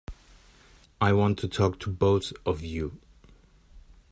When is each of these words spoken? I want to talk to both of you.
I 0.99 1.13
want 1.13 1.37
to 1.37 1.47
talk 1.47 1.77
to 1.81 1.91
both 1.91 2.33
of 2.43 2.63
you. 2.63 2.97